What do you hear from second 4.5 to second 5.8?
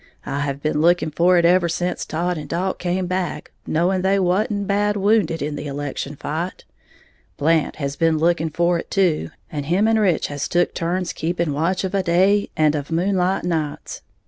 bad wounded in the